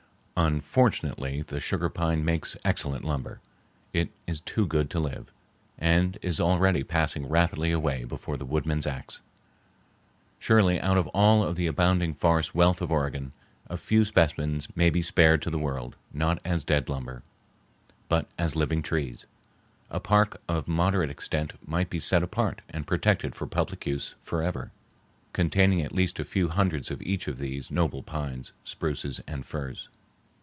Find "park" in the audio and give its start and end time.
19.99-20.41